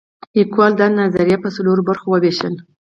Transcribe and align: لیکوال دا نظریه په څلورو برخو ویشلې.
لیکوال 0.37 0.71
دا 0.79 0.87
نظریه 0.99 1.37
په 1.43 1.49
څلورو 1.55 1.81
برخو 1.89 2.07
ویشلې. 2.23 2.59